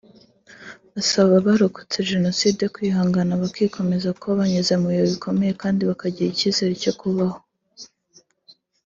Asaba 0.99 1.33
abarokotse 1.41 1.97
Jenoside 2.11 2.63
kwihangana 2.73 3.39
bakikomeza 3.41 4.07
kuko 4.15 4.29
banyuze 4.39 4.73
mu 4.81 4.87
bihe 4.91 5.05
bikomeye 5.13 5.51
kandi 5.61 5.81
bakagira 5.89 6.29
icyizere 6.31 6.73
cyo 6.83 6.93
kubaho 6.99 7.37